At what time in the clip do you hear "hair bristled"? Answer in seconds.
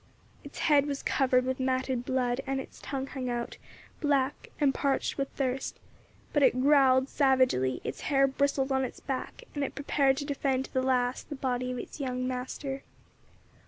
8.09-8.71